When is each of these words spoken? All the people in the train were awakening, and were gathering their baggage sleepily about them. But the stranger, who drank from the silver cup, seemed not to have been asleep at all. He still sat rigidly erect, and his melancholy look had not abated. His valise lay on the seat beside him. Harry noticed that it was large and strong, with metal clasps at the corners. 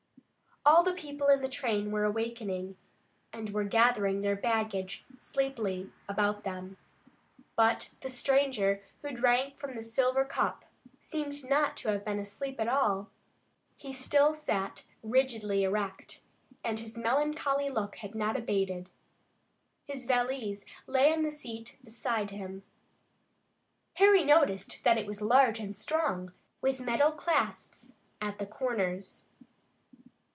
All 0.63 0.83
the 0.83 0.93
people 0.93 1.25
in 1.27 1.41
the 1.41 1.49
train 1.49 1.89
were 1.89 2.03
awakening, 2.03 2.77
and 3.33 3.49
were 3.49 3.63
gathering 3.63 4.21
their 4.21 4.35
baggage 4.35 5.03
sleepily 5.17 5.91
about 6.07 6.43
them. 6.43 6.77
But 7.55 7.89
the 8.01 8.11
stranger, 8.11 8.83
who 9.01 9.09
drank 9.11 9.57
from 9.57 9.75
the 9.75 9.81
silver 9.83 10.23
cup, 10.23 10.63
seemed 10.99 11.49
not 11.49 11.75
to 11.77 11.89
have 11.89 12.05
been 12.05 12.19
asleep 12.19 12.59
at 12.59 12.67
all. 12.67 13.09
He 13.75 13.91
still 13.91 14.35
sat 14.35 14.83
rigidly 15.01 15.63
erect, 15.63 16.21
and 16.63 16.79
his 16.79 16.95
melancholy 16.95 17.71
look 17.71 17.95
had 17.97 18.13
not 18.13 18.37
abated. 18.37 18.91
His 19.85 20.05
valise 20.05 20.63
lay 20.85 21.11
on 21.11 21.23
the 21.23 21.31
seat 21.31 21.79
beside 21.83 22.29
him. 22.29 22.61
Harry 23.95 24.23
noticed 24.23 24.77
that 24.83 24.99
it 24.99 25.07
was 25.07 25.23
large 25.23 25.59
and 25.59 25.75
strong, 25.75 26.33
with 26.61 26.79
metal 26.79 27.11
clasps 27.11 27.93
at 28.21 28.37
the 28.37 28.45
corners. 28.45 29.25